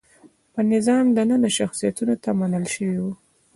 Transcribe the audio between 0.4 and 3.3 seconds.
په نظام دننه شخصیتونو ته منل شوي وو.